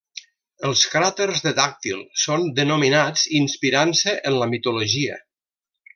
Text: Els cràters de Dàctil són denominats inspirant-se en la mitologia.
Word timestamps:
Els 0.69 0.85
cràters 0.93 1.43
de 1.47 1.51
Dàctil 1.59 2.01
són 2.23 2.47
denominats 2.61 3.29
inspirant-se 3.41 4.19
en 4.31 4.37
la 4.45 4.49
mitologia. 4.55 5.25